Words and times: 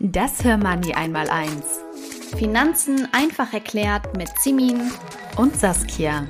Das 0.00 0.44
Hörmoney 0.44 0.94
einmal 0.94 1.28
eins. 1.28 1.80
Finanzen 2.36 3.08
einfach 3.10 3.52
erklärt 3.52 4.16
mit 4.16 4.28
Simin 4.40 4.92
und 5.36 5.56
Saskia. 5.56 6.28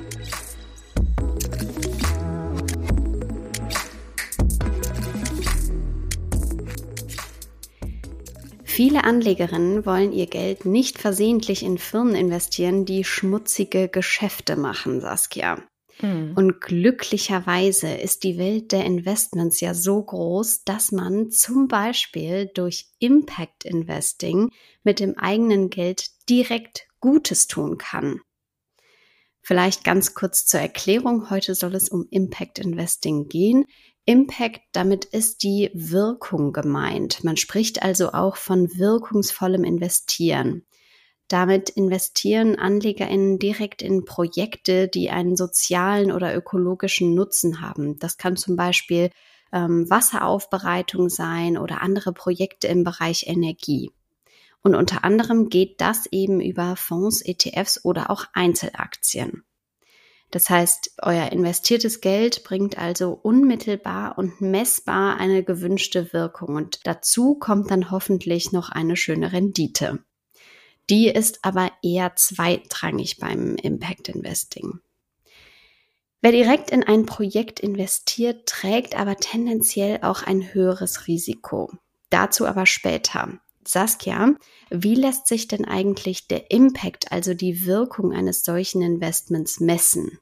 Viele 8.63 9.03
Anlegerinnen 9.03 9.85
wollen 9.85 10.13
ihr 10.13 10.25
Geld 10.25 10.65
nicht 10.65 10.97
versehentlich 10.97 11.61
in 11.61 11.77
Firmen 11.77 12.15
investieren, 12.15 12.85
die 12.85 13.03
schmutzige 13.03 13.87
Geschäfte 13.87 14.55
machen, 14.55 14.99
Saskia. 14.99 15.59
Mhm. 16.01 16.33
Und 16.35 16.61
glücklicherweise 16.61 17.93
ist 17.93 18.23
die 18.23 18.37
Welt 18.37 18.71
der 18.71 18.85
Investments 18.85 19.59
ja 19.59 19.73
so 19.73 20.01
groß, 20.01 20.63
dass 20.63 20.91
man 20.91 21.31
zum 21.31 21.67
Beispiel 21.67 22.49
durch 22.53 22.87
Impact 22.99 23.65
Investing 23.65 24.51
mit 24.83 24.99
dem 24.99 25.17
eigenen 25.17 25.69
Geld 25.69 26.07
direkt 26.29 26.87
Gutes 26.99 27.47
tun 27.47 27.77
kann. 27.77 28.21
Vielleicht 29.41 29.83
ganz 29.83 30.13
kurz 30.13 30.45
zur 30.45 30.59
Erklärung. 30.59 31.29
Heute 31.29 31.55
soll 31.55 31.73
es 31.75 31.89
um 31.89 32.05
Impact 32.11 32.59
Investing 32.59 33.29
gehen. 33.29 33.65
Impact, 34.05 34.61
damit 34.71 35.05
ist 35.05 35.43
die 35.43 35.71
Wirkung 35.73 36.51
gemeint. 36.51 37.23
Man 37.23 37.37
spricht 37.37 37.83
also 37.83 38.11
auch 38.11 38.35
von 38.35 38.77
wirkungsvollem 38.77 39.63
Investieren. 39.63 40.65
Damit 41.29 41.69
investieren 41.69 42.57
AnlegerInnen 42.57 43.37
direkt 43.37 43.83
in 43.83 44.03
Projekte, 44.03 44.87
die 44.87 45.11
einen 45.11 45.35
sozialen 45.35 46.11
oder 46.11 46.35
ökologischen 46.35 47.13
Nutzen 47.13 47.61
haben. 47.61 47.99
Das 47.99 48.17
kann 48.17 48.35
zum 48.35 48.55
Beispiel 48.55 49.11
ähm, 49.53 49.87
Wasseraufbereitung 49.87 51.07
sein 51.09 51.59
oder 51.59 51.83
andere 51.83 52.13
Projekte 52.13 52.67
im 52.67 52.83
Bereich 52.83 53.27
Energie. 53.27 53.91
Und 54.63 54.73
unter 54.73 55.03
anderem 55.03 55.49
geht 55.49 55.79
das 55.81 56.07
eben 56.11 56.41
über 56.41 56.75
Fonds, 56.75 57.21
ETFs 57.23 57.85
oder 57.85 58.09
auch 58.09 58.25
Einzelaktien. 58.33 59.43
Das 60.31 60.49
heißt, 60.49 60.95
euer 61.01 61.31
investiertes 61.31 62.01
Geld 62.01 62.43
bringt 62.43 62.77
also 62.77 63.11
unmittelbar 63.11 64.17
und 64.17 64.41
messbar 64.41 65.17
eine 65.17 65.43
gewünschte 65.43 66.11
Wirkung 66.11 66.55
und 66.55 66.81
dazu 66.85 67.35
kommt 67.35 67.69
dann 67.69 67.91
hoffentlich 67.91 68.51
noch 68.51 68.69
eine 68.69 68.95
schöne 68.95 69.31
Rendite. 69.31 69.99
Die 70.89 71.07
ist 71.07 71.39
aber 71.43 71.71
eher 71.83 72.15
zweitrangig 72.15 73.17
beim 73.17 73.55
Impact 73.55 74.09
Investing. 74.09 74.79
Wer 76.21 76.31
direkt 76.31 76.71
in 76.71 76.83
ein 76.83 77.05
Projekt 77.05 77.59
investiert, 77.59 78.47
trägt 78.47 78.97
aber 78.97 79.15
tendenziell 79.15 79.99
auch 80.01 80.23
ein 80.23 80.53
höheres 80.53 81.07
Risiko. 81.07 81.71
Dazu 82.09 82.45
aber 82.45 82.65
später. 82.65 83.39
Saskia, 83.65 84.35
wie 84.69 84.95
lässt 84.95 85.27
sich 85.27 85.47
denn 85.47 85.65
eigentlich 85.65 86.27
der 86.27 86.49
Impact, 86.49 87.11
also 87.11 87.33
die 87.33 87.65
Wirkung 87.65 88.11
eines 88.11 88.43
solchen 88.43 88.81
Investments 88.81 89.59
messen? 89.59 90.17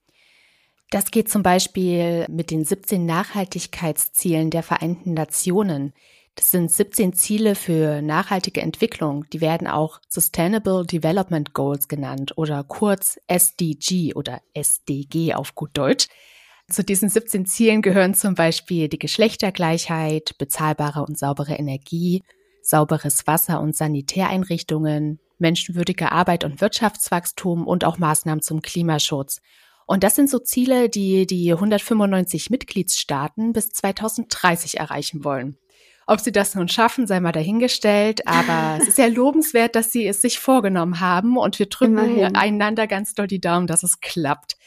Das 0.92 1.12
geht 1.12 1.30
zum 1.30 1.44
Beispiel 1.44 2.26
mit 2.30 2.52
den 2.52 2.64
17 2.64 3.06
Nachhaltigkeitszielen 3.06 4.50
der 4.50 4.64
Vereinten 4.64 5.14
Nationen. 5.14 5.94
Das 6.38 6.52
sind 6.52 6.72
17 6.72 7.14
Ziele 7.14 7.56
für 7.56 8.04
nachhaltige 8.04 8.62
Entwicklung. 8.62 9.26
Die 9.34 9.42
werden 9.42 9.66
auch 9.68 10.00
Sustainable 10.08 10.86
Development 10.86 11.52
Goals 11.54 11.88
genannt 11.88 12.38
oder 12.38 12.64
kurz 12.64 13.20
SDG 13.26 14.14
oder 14.14 14.40
SDG 14.54 15.34
auf 15.34 15.56
gut 15.56 15.72
Deutsch. 15.74 16.08
Zu 16.70 16.84
diesen 16.84 17.10
17 17.10 17.48
Zielen 17.48 17.82
gehören 17.82 18.14
zum 18.14 18.36
Beispiel 18.36 18.88
die 18.88 19.00
Geschlechtergleichheit, 19.00 20.38
bezahlbare 20.38 21.04
und 21.06 21.18
saubere 21.18 21.56
Energie, 21.56 22.22
sauberes 22.62 23.26
Wasser 23.26 23.60
und 23.60 23.76
Sanitäreinrichtungen, 23.76 25.20
menschenwürdige 25.40 26.12
Arbeit 26.12 26.44
und 26.44 26.62
Wirtschaftswachstum 26.62 27.66
und 27.66 27.84
auch 27.84 27.98
Maßnahmen 27.98 28.44
zum 28.44 28.62
Klimaschutz. 28.62 29.42
Und 29.88 30.04
das 30.04 30.16
sind 30.16 30.30
so 30.30 30.38
Ziele, 30.38 30.88
die 30.88 31.26
die 31.26 31.52
195 31.52 32.52
Mitgliedstaaten 32.52 33.54
bis 33.54 33.72
2030 33.72 34.78
erreichen 34.78 35.24
wollen. 35.24 35.58
Ob 36.10 36.22
sie 36.22 36.32
das 36.32 36.56
nun 36.56 36.70
schaffen, 36.70 37.06
sei 37.06 37.20
mal 37.20 37.34
dahingestellt. 37.34 38.26
Aber 38.28 38.78
es 38.82 38.88
ist 38.88 38.98
ja 38.98 39.08
lobenswert, 39.08 39.76
dass 39.76 39.92
sie 39.92 40.08
es 40.08 40.22
sich 40.22 40.40
vorgenommen 40.40 41.02
haben 41.02 41.38
und 41.38 41.60
wir 41.60 41.68
drücken 41.68 41.98
Immerhin. 41.98 42.36
einander 42.36 42.88
ganz 42.88 43.14
doll 43.14 43.28
die 43.28 43.42
Daumen, 43.42 43.68
dass 43.68 43.84
es 43.84 44.00
klappt. 44.00 44.58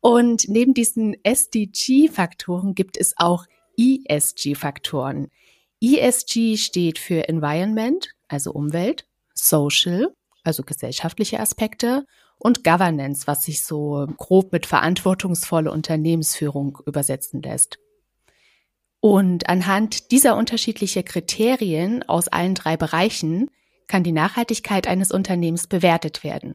Und 0.00 0.48
neben 0.48 0.74
diesen 0.74 1.16
SDG-Faktoren 1.24 2.74
gibt 2.74 2.96
es 2.96 3.14
auch 3.16 3.44
ESG-Faktoren. 3.76 5.28
ESG 5.80 6.56
steht 6.56 6.98
für 6.98 7.28
Environment, 7.28 8.08
also 8.28 8.52
Umwelt, 8.52 9.06
Social, 9.34 10.14
also 10.44 10.62
gesellschaftliche 10.62 11.40
Aspekte 11.40 12.04
und 12.36 12.62
Governance, 12.62 13.26
was 13.26 13.42
sich 13.42 13.64
so 13.64 14.06
grob 14.16 14.52
mit 14.52 14.66
verantwortungsvolle 14.66 15.72
Unternehmensführung 15.72 16.78
übersetzen 16.86 17.42
lässt. 17.42 17.78
Und 19.00 19.48
anhand 19.48 20.10
dieser 20.10 20.36
unterschiedlichen 20.36 21.04
Kriterien 21.04 22.02
aus 22.08 22.28
allen 22.28 22.54
drei 22.54 22.76
Bereichen 22.76 23.50
kann 23.86 24.02
die 24.02 24.12
Nachhaltigkeit 24.12 24.86
eines 24.86 25.12
Unternehmens 25.12 25.66
bewertet 25.66 26.24
werden. 26.24 26.54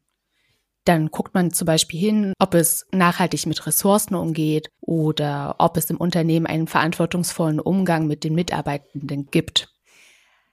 Dann 0.86 1.12
guckt 1.12 1.34
man 1.34 1.52
zum 1.52 1.66
Beispiel 1.66 2.00
hin, 2.00 2.34
ob 2.40 2.54
es 2.54 2.86
nachhaltig 2.92 3.46
mit 3.46 3.66
Ressourcen 3.66 4.16
umgeht 4.16 4.70
oder 4.82 5.56
ob 5.60 5.78
es 5.78 5.90
im 5.90 5.98
Unternehmen 5.98 6.46
einen 6.46 6.68
verantwortungsvollen 6.68 7.62
Umgang 7.62 8.06
mit 8.06 8.26
den 8.26 8.36
Mitarbeitenden 8.36 9.28
gibt. 9.32 9.70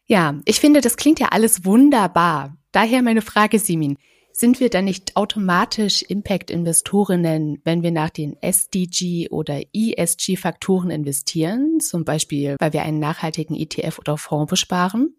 Ja, 0.07 0.41
ich 0.45 0.61
finde, 0.61 0.81
das 0.81 0.97
klingt 0.97 1.19
ja 1.19 1.29
alles 1.29 1.65
wunderbar. 1.65 2.57
Daher 2.71 3.03
meine 3.03 3.23
Frage, 3.23 3.59
Simin. 3.59 3.97
Sind 4.41 4.59
wir 4.59 4.71
dann 4.71 4.87
nicht 4.87 5.19
automatisch 5.19 6.01
Impact-Investorinnen, 6.01 7.61
wenn 7.63 7.83
wir 7.83 7.91
nach 7.91 8.09
den 8.09 8.39
SDG 8.41 9.29
oder 9.29 9.61
ESG-Faktoren 9.75 10.89
investieren, 10.89 11.79
zum 11.81 12.07
Beispiel, 12.07 12.57
weil 12.59 12.73
wir 12.73 12.81
einen 12.81 13.01
nachhaltigen 13.01 13.55
ETF 13.55 13.99
oder 13.99 14.17
Fonds 14.17 14.49
besparen? 14.49 15.15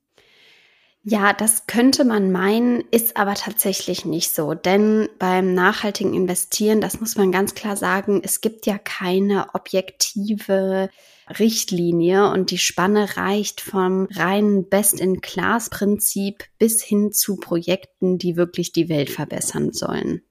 Ja, 1.03 1.34
das 1.34 1.66
könnte 1.66 2.06
man 2.06 2.31
meinen, 2.31 2.84
ist 2.91 3.17
aber 3.17 3.34
tatsächlich 3.34 4.06
nicht 4.06 4.35
so. 4.35 4.53
Denn 4.53 5.09
beim 5.17 5.56
nachhaltigen 5.56 6.13
Investieren, 6.13 6.79
das 6.79 7.00
muss 7.00 7.16
man 7.16 7.31
ganz 7.31 7.56
klar 7.56 7.75
sagen, 7.75 8.22
es 8.23 8.39
gibt 8.39 8.67
ja 8.67 8.78
keine 8.78 9.47
objektive 9.56 10.91
Richtlinie 11.39 12.29
und 12.29 12.51
die 12.51 12.59
Spanne 12.59 13.17
reicht 13.17 13.62
vom 13.62 14.07
reinen 14.12 14.69
Best-in-Class-Prinzip 14.69 16.44
bis 16.59 16.84
hin 16.84 17.12
zu 17.12 17.38
Projekten, 17.38 18.19
die 18.19 18.35
wirklich 18.35 18.72
die 18.72 18.88
Welt 18.88 19.09
verbessern 19.09 19.73
sollen. 19.73 20.22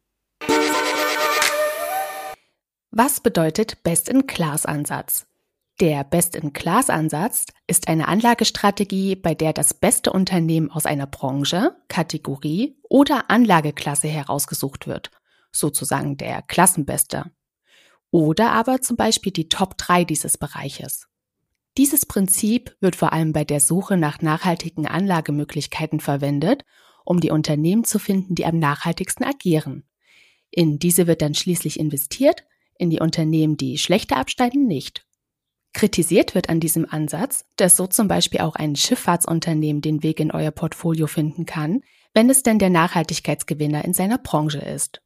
Was 2.92 3.20
bedeutet 3.20 3.82
Best-in-Class-Ansatz? 3.82 5.26
Der 5.80 6.04
Best-in-Class-Ansatz 6.04 7.46
ist 7.66 7.88
eine 7.88 8.06
Anlagestrategie, 8.06 9.16
bei 9.16 9.34
der 9.34 9.54
das 9.54 9.72
beste 9.72 10.12
Unternehmen 10.12 10.70
aus 10.70 10.84
einer 10.84 11.06
Branche, 11.06 11.74
Kategorie 11.88 12.76
oder 12.90 13.30
Anlageklasse 13.30 14.06
herausgesucht 14.06 14.86
wird, 14.86 15.10
sozusagen 15.52 16.18
der 16.18 16.42
Klassenbeste 16.42 17.32
oder 18.10 18.50
aber 18.52 18.82
zum 18.82 18.96
Beispiel 18.96 19.32
die 19.32 19.48
Top 19.48 19.78
3 19.78 20.04
dieses 20.04 20.36
Bereiches. 20.36 21.06
Dieses 21.78 22.04
Prinzip 22.04 22.76
wird 22.80 22.94
vor 22.96 23.14
allem 23.14 23.32
bei 23.32 23.44
der 23.44 23.60
Suche 23.60 23.96
nach 23.96 24.20
nachhaltigen 24.20 24.86
Anlagemöglichkeiten 24.86 26.00
verwendet, 26.00 26.64
um 27.06 27.20
die 27.20 27.30
Unternehmen 27.30 27.84
zu 27.84 27.98
finden, 27.98 28.34
die 28.34 28.44
am 28.44 28.58
nachhaltigsten 28.58 29.24
agieren. 29.24 29.84
In 30.50 30.78
diese 30.78 31.06
wird 31.06 31.22
dann 31.22 31.34
schließlich 31.34 31.80
investiert, 31.80 32.44
in 32.76 32.90
die 32.90 33.00
Unternehmen, 33.00 33.56
die 33.56 33.78
schlechter 33.78 34.16
abschneiden, 34.18 34.66
nicht. 34.66 35.06
Kritisiert 35.72 36.34
wird 36.34 36.48
an 36.48 36.60
diesem 36.60 36.86
Ansatz, 36.88 37.44
dass 37.56 37.76
so 37.76 37.86
zum 37.86 38.08
Beispiel 38.08 38.40
auch 38.40 38.56
ein 38.56 38.76
Schifffahrtsunternehmen 38.76 39.82
den 39.82 40.02
Weg 40.02 40.20
in 40.20 40.32
euer 40.32 40.50
Portfolio 40.50 41.06
finden 41.06 41.46
kann, 41.46 41.82
wenn 42.12 42.28
es 42.28 42.42
denn 42.42 42.58
der 42.58 42.70
Nachhaltigkeitsgewinner 42.70 43.84
in 43.84 43.94
seiner 43.94 44.18
Branche 44.18 44.58
ist. 44.58 45.00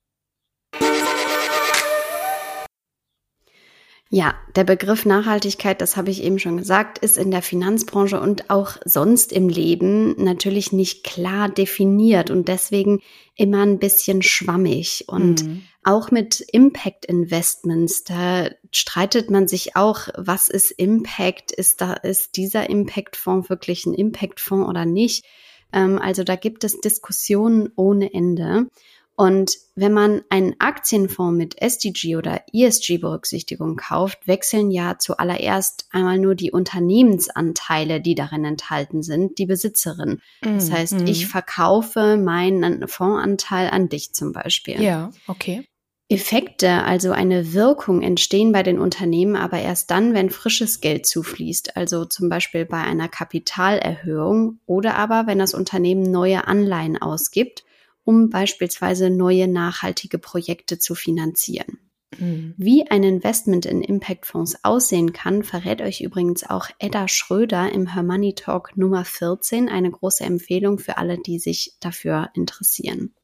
Ja, 4.17 4.37
der 4.55 4.63
Begriff 4.63 5.07
Nachhaltigkeit, 5.07 5.81
das 5.81 5.97
habe 5.97 6.13
ich 6.13 6.23
eben 6.23 6.39
schon 6.39 6.57
gesagt, 6.57 6.99
ist 6.99 7.19
in 7.19 7.33
der 7.33 7.43
Finanzbranche 7.43 8.21
und 8.21 8.49
auch 8.49 8.77
sonst 8.85 9.33
im 9.33 9.49
Leben 9.49 10.15
natürlich 10.23 10.71
nicht 10.71 11.03
klar 11.03 11.49
definiert 11.49 12.31
und 12.31 12.47
deswegen 12.47 13.01
immer 13.35 13.63
ein 13.63 13.81
bisschen 13.81 14.23
schwammig. 14.23 15.07
Und 15.09 15.45
mhm. 15.45 15.63
auch 15.83 16.13
mit 16.13 16.39
Impact 16.53 17.07
Investments, 17.07 18.05
da 18.05 18.51
streitet 18.71 19.33
man 19.33 19.49
sich 19.49 19.75
auch, 19.75 20.07
was 20.17 20.49
ist 20.49 20.71
Impact? 20.71 21.51
Ist 21.51 21.81
da, 21.81 21.95
ist 21.95 22.37
dieser 22.37 22.71
Impact 22.71 23.17
Fonds 23.17 23.51
wirklich 23.51 23.85
ein 23.85 23.95
Impact 23.95 24.39
Fonds 24.39 24.69
oder 24.69 24.85
nicht? 24.85 25.25
Ähm, 25.73 25.99
also 25.99 26.23
da 26.23 26.37
gibt 26.37 26.63
es 26.63 26.81
Diskussionen 26.81 27.73
ohne 27.75 28.15
Ende. 28.15 28.69
Und 29.17 29.59
wenn 29.77 29.93
man 29.93 30.23
einen 30.29 30.57
Aktienfonds 30.59 31.37
mit 31.37 31.63
SDG 31.63 32.17
oder 32.17 32.43
ESG-Berücksichtigung 32.53 33.77
kauft, 33.77 34.27
wechseln 34.27 34.73
ja 34.73 34.99
zuallererst 34.99 35.87
einmal 35.93 36.19
nur 36.19 36.35
die 36.35 36.51
Unternehmensanteile, 36.51 38.01
die 38.01 38.17
darin 38.17 38.45
enthalten 38.45 39.03
sind, 39.03 39.39
die 39.39 39.47
Besitzerin. 39.47 40.21
Das 40.41 40.69
mm, 40.69 40.73
heißt, 40.73 41.01
mm. 41.01 41.07
ich 41.07 41.29
verkaufe 41.29 42.17
meinen 42.17 42.89
Fondsanteil 42.89 43.71
an 43.71 43.89
dich 43.89 44.15
zum 44.15 44.33
Beispiel. 44.33 44.83
Ja, 44.83 45.13
okay. 45.29 45.65
Effekte, 46.09 46.83
also 46.83 47.13
eine 47.13 47.55
Wirkung, 47.55 48.03
entstehen 48.03 48.53
bei 48.53 48.63
den 48.63 48.79
Unternehmen 48.79 49.37
aber 49.37 49.61
erst 49.61 49.91
dann, 49.91 50.13
wenn 50.13 50.29
frisches 50.29 50.81
Geld 50.81 51.07
zufließt, 51.07 51.77
also 51.77 52.05
zum 52.05 52.29
Beispiel 52.29 52.67
bei 52.67 52.83
einer 52.83 53.09
Kapitalerhöhung 53.09 54.59
oder 54.67 54.97
aber 54.97 55.27
wenn 55.27 55.39
das 55.39 55.55
Unternehmen 55.55 56.11
neue 56.11 56.47
Anleihen 56.47 57.01
ausgibt 57.01 57.65
um 58.05 58.31
beispielsweise 58.31 59.11
neue 59.11 59.49
nachhaltige 59.49 60.19
Projekte 60.19 60.79
zu 60.79 60.95
finanzieren. 60.95 61.79
Mhm. 62.19 62.55
Wie 62.57 62.91
ein 62.91 63.03
Investment 63.03 63.67
in 63.67 63.83
Impact-Fonds 63.83 64.65
aussehen 64.65 65.13
kann, 65.13 65.43
verrät 65.43 65.81
euch 65.83 66.01
übrigens 66.01 66.49
auch 66.49 66.69
Edda 66.79 67.09
Schröder 67.09 67.73
im 67.73 67.93
Her 67.93 68.03
Money 68.03 68.35
Talk 68.35 68.77
Nummer 68.77 69.05
14, 69.05 69.69
eine 69.69 69.91
große 69.91 70.25
Empfehlung 70.25 70.79
für 70.79 70.99
alle, 70.99 71.19
die 71.19 71.39
sich 71.39 71.75
dafür 71.81 72.31
interessieren. 72.35 73.15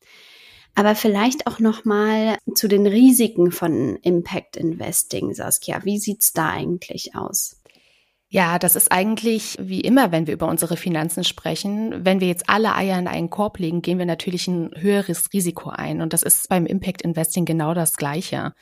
Aber 0.74 0.94
vielleicht 0.94 1.46
auch 1.46 1.58
noch 1.58 1.84
mal 1.84 2.38
zu 2.54 2.68
den 2.68 2.86
Risiken 2.86 3.50
von 3.50 3.96
Impact 3.96 4.56
Investing, 4.56 5.34
Saskia. 5.34 5.84
Wie 5.84 5.98
sieht's 5.98 6.32
da 6.32 6.50
eigentlich 6.50 7.14
aus? 7.14 7.59
Ja, 8.32 8.60
das 8.60 8.76
ist 8.76 8.92
eigentlich 8.92 9.56
wie 9.60 9.80
immer, 9.80 10.12
wenn 10.12 10.28
wir 10.28 10.34
über 10.34 10.46
unsere 10.46 10.76
Finanzen 10.76 11.24
sprechen. 11.24 12.04
Wenn 12.04 12.20
wir 12.20 12.28
jetzt 12.28 12.48
alle 12.48 12.76
Eier 12.76 12.96
in 12.96 13.08
einen 13.08 13.28
Korb 13.28 13.58
legen, 13.58 13.82
gehen 13.82 13.98
wir 13.98 14.06
natürlich 14.06 14.46
ein 14.46 14.70
höheres 14.76 15.32
Risiko 15.32 15.70
ein. 15.70 16.00
Und 16.00 16.12
das 16.12 16.22
ist 16.22 16.48
beim 16.48 16.64
Impact 16.64 17.02
Investing 17.02 17.44
genau 17.44 17.74
das 17.74 17.96
Gleiche. 17.96 18.54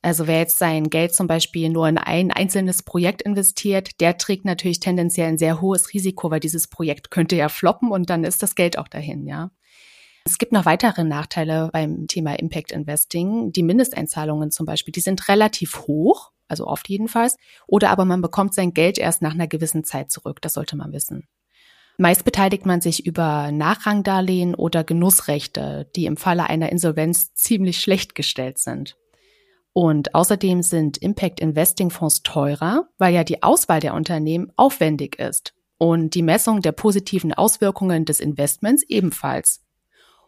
Also 0.00 0.26
wer 0.26 0.38
jetzt 0.38 0.56
sein 0.56 0.88
Geld 0.88 1.14
zum 1.14 1.26
Beispiel 1.26 1.68
nur 1.68 1.86
in 1.86 1.98
ein 1.98 2.30
einzelnes 2.30 2.82
Projekt 2.82 3.20
investiert, 3.20 4.00
der 4.00 4.16
trägt 4.16 4.46
natürlich 4.46 4.80
tendenziell 4.80 5.28
ein 5.28 5.38
sehr 5.38 5.60
hohes 5.60 5.92
Risiko, 5.92 6.30
weil 6.30 6.40
dieses 6.40 6.68
Projekt 6.68 7.10
könnte 7.10 7.36
ja 7.36 7.50
floppen 7.50 7.90
und 7.90 8.08
dann 8.08 8.24
ist 8.24 8.42
das 8.42 8.54
Geld 8.54 8.78
auch 8.78 8.88
dahin, 8.88 9.26
ja. 9.26 9.50
Es 10.24 10.38
gibt 10.38 10.52
noch 10.52 10.64
weitere 10.64 11.04
Nachteile 11.04 11.68
beim 11.72 12.06
Thema 12.06 12.38
Impact 12.38 12.72
Investing. 12.72 13.52
Die 13.52 13.62
Mindesteinzahlungen 13.62 14.50
zum 14.50 14.64
Beispiel, 14.64 14.92
die 14.92 15.00
sind 15.00 15.28
relativ 15.28 15.82
hoch 15.86 16.30
also 16.50 16.66
oft 16.66 16.88
jedenfalls, 16.88 17.36
oder 17.66 17.90
aber 17.90 18.04
man 18.04 18.20
bekommt 18.20 18.54
sein 18.54 18.74
Geld 18.74 18.98
erst 18.98 19.22
nach 19.22 19.34
einer 19.34 19.46
gewissen 19.46 19.84
Zeit 19.84 20.10
zurück, 20.10 20.40
das 20.42 20.54
sollte 20.54 20.76
man 20.76 20.92
wissen. 20.92 21.28
Meist 21.98 22.24
beteiligt 22.24 22.64
man 22.64 22.80
sich 22.80 23.04
über 23.04 23.52
Nachrangdarlehen 23.52 24.54
oder 24.54 24.84
Genussrechte, 24.84 25.90
die 25.94 26.06
im 26.06 26.16
Falle 26.16 26.44
einer 26.48 26.72
Insolvenz 26.72 27.34
ziemlich 27.34 27.78
schlecht 27.78 28.14
gestellt 28.14 28.58
sind. 28.58 28.96
Und 29.72 30.14
außerdem 30.14 30.62
sind 30.62 30.96
Impact 30.96 31.40
Investing 31.40 31.90
Fonds 31.90 32.22
teurer, 32.22 32.88
weil 32.98 33.14
ja 33.14 33.22
die 33.22 33.42
Auswahl 33.42 33.80
der 33.80 33.94
Unternehmen 33.94 34.50
aufwendig 34.56 35.18
ist 35.18 35.54
und 35.78 36.14
die 36.14 36.22
Messung 36.22 36.62
der 36.62 36.72
positiven 36.72 37.32
Auswirkungen 37.32 38.04
des 38.04 38.20
Investments 38.20 38.82
ebenfalls. 38.88 39.62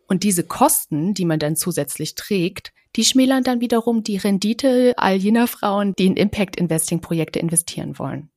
Und 0.07 0.23
diese 0.23 0.45
Kosten, 0.45 1.15
die 1.15 1.25
man 1.25 1.39
dann 1.39 1.57
zusätzlich 1.57 2.15
trägt, 2.15 2.73
die 2.97 3.05
schmälern 3.05 3.45
dann 3.45 3.61
wiederum 3.61 4.03
die 4.03 4.19
Rendite 4.19 4.95
all 4.97 5.17
jener 5.17 5.47
Frauen, 5.47 5.95
die 5.99 6.07
in 6.07 6.17
Impact 6.17 6.57
Investing 6.57 7.01
Projekte 7.01 7.39
investieren 7.39 7.99
wollen. 7.99 8.31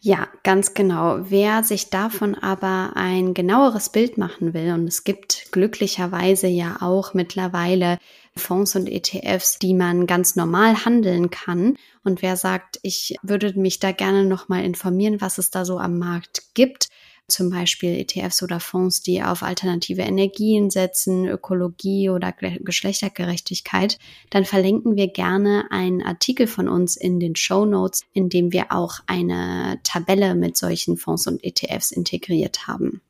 Ja, 0.00 0.28
ganz 0.44 0.74
genau. 0.74 1.18
Wer 1.22 1.64
sich 1.64 1.90
davon 1.90 2.36
aber 2.36 2.92
ein 2.94 3.34
genaueres 3.34 3.88
Bild 3.88 4.16
machen 4.16 4.54
will, 4.54 4.72
und 4.72 4.86
es 4.86 5.02
gibt 5.02 5.50
glücklicherweise 5.50 6.46
ja 6.46 6.78
auch 6.80 7.14
mittlerweile 7.14 7.98
Fonds 8.36 8.76
und 8.76 8.88
ETFs, 8.88 9.58
die 9.58 9.74
man 9.74 10.06
ganz 10.06 10.36
normal 10.36 10.84
handeln 10.84 11.30
kann. 11.30 11.76
Und 12.04 12.22
wer 12.22 12.36
sagt, 12.36 12.78
ich 12.82 13.16
würde 13.22 13.58
mich 13.58 13.80
da 13.80 13.90
gerne 13.90 14.24
nochmal 14.24 14.64
informieren, 14.64 15.20
was 15.20 15.38
es 15.38 15.50
da 15.50 15.64
so 15.64 15.78
am 15.78 15.98
Markt 15.98 16.54
gibt, 16.54 16.88
zum 17.28 17.50
Beispiel 17.50 17.98
ETFs 17.98 18.42
oder 18.42 18.58
Fonds, 18.58 19.02
die 19.02 19.22
auf 19.22 19.42
alternative 19.42 20.02
Energien 20.02 20.70
setzen, 20.70 21.28
Ökologie 21.28 22.08
oder 22.08 22.32
Geschlechtergerechtigkeit, 22.32 23.98
dann 24.30 24.46
verlinken 24.46 24.96
wir 24.96 25.08
gerne 25.08 25.66
einen 25.70 26.02
Artikel 26.02 26.46
von 26.46 26.68
uns 26.68 26.96
in 26.96 27.20
den 27.20 27.36
Show 27.36 27.66
Notes, 27.66 28.04
in 28.14 28.30
dem 28.30 28.52
wir 28.52 28.72
auch 28.72 29.00
eine 29.06 29.78
Tabelle 29.84 30.34
mit 30.34 30.56
solchen 30.56 30.96
Fonds 30.96 31.26
und 31.26 31.44
ETFs 31.44 31.90
integriert 31.90 32.66
haben. 32.66 33.02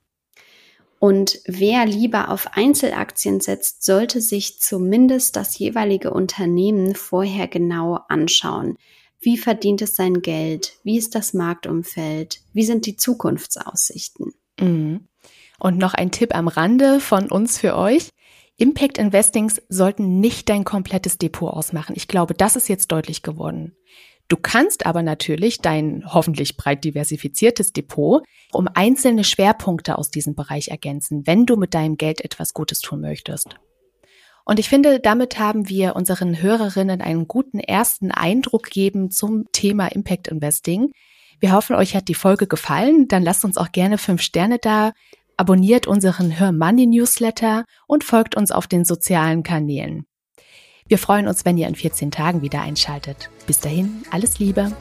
Und 0.99 1.39
wer 1.47 1.87
lieber 1.87 2.29
auf 2.31 2.49
Einzelaktien 2.55 3.41
setzt, 3.41 3.85
sollte 3.85 4.21
sich 4.21 4.61
zumindest 4.61 5.37
das 5.37 5.57
jeweilige 5.59 6.11
Unternehmen 6.11 6.97
vorher 6.97 7.47
genau 7.47 8.01
anschauen. 8.09 8.77
Wie 9.21 9.37
verdient 9.37 9.83
es 9.83 9.97
sein 9.97 10.23
Geld? 10.23 10.75
Wie 10.85 10.97
ist 10.97 11.15
das 11.15 11.35
Marktumfeld? 11.35 12.41
Wie 12.53 12.65
sind 12.65 12.87
die 12.87 12.97
Zukunftsaussichten? 12.97 14.33
Mhm. 14.61 15.09
Und 15.59 15.79
noch 15.79 15.95
ein 15.95 16.13
Tipp 16.13 16.35
am 16.35 16.49
Rande 16.49 17.01
von 17.01 17.31
uns 17.31 17.59
für 17.59 17.77
euch. 17.77 18.11
Impact 18.57 18.99
Investings 18.99 19.61
sollten 19.69 20.21
nicht 20.21 20.49
dein 20.49 20.65
komplettes 20.65 21.19
Depot 21.19 21.53
ausmachen. 21.53 21.95
Ich 21.97 22.09
glaube, 22.09 22.35
das 22.35 22.57
ist 22.57 22.69
jetzt 22.69 22.93
deutlich 22.93 23.23
geworden. 23.23 23.77
Du 24.29 24.37
kannst 24.37 24.85
aber 24.85 25.03
natürlich 25.03 25.61
dein 25.61 26.05
hoffentlich 26.13 26.57
breit 26.57 26.85
diversifiziertes 26.85 27.73
Depot 27.73 28.23
um 28.53 28.69
einzelne 28.73 29.25
Schwerpunkte 29.25 29.97
aus 29.97 30.11
diesem 30.11 30.35
Bereich 30.35 30.69
ergänzen, 30.69 31.27
wenn 31.27 31.47
du 31.47 31.57
mit 31.57 31.73
deinem 31.73 31.97
Geld 31.97 32.21
etwas 32.23 32.53
Gutes 32.53 32.81
tun 32.81 33.01
möchtest. 33.01 33.57
Und 34.49 34.59
ich 34.59 34.71
finde, 34.71 34.99
damit 34.99 35.39
haben 35.39 35.69
wir 35.69 35.95
unseren 35.95 36.41
Hörerinnen 36.41 37.03
einen 37.03 37.29
guten 37.29 37.61
ersten 37.61 38.11
Eindruck 38.11 38.63
gegeben 38.63 39.11
zum 39.11 39.45
Thema 39.53 39.89
Impact 39.89 40.27
Investing. 40.27 40.91
Wir 41.39 41.53
hoffen, 41.53 41.77
euch 41.77 41.95
hat 41.95 42.09
die 42.09 42.15
Folge 42.15 42.47
gefallen. 42.47 43.09
Dann 43.09 43.23
lasst 43.23 43.45
uns 43.45 43.59
auch 43.59 43.73
gerne 43.73 43.99
fünf 43.99 44.23
Sterne 44.23 44.59
da, 44.59 44.93
abonniert 45.37 45.87
unseren 45.87 46.41
Hör 46.41 46.53
Money 46.53 46.87
Newsletter 46.87 47.67
und 47.87 48.05
folgt 48.05 48.37
uns 48.39 48.51
auf 48.51 48.67
den 48.67 48.87
sozialen 48.87 49.43
Kanälen. 49.43 50.07
Wir 50.87 50.97
freuen 50.97 51.29
uns, 51.29 51.45
wenn 51.45 51.59
ihr 51.59 51.69
in 51.69 51.75
14 51.75 52.11
Tagen 52.11 52.41
wieder 52.41 52.63
einschaltet. 52.63 53.29
Bis 53.47 53.61
dahin, 53.61 54.03
alles 54.11 54.39
Liebe. 54.39 54.73